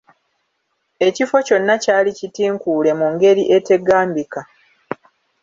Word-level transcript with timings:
Ekifo 1.07 1.37
kyonna 1.47 1.75
kyali 1.83 2.11
kitinkuule 2.19 2.91
mu 2.99 3.07
ngeri 3.13 3.43
etegambika. 3.57 4.41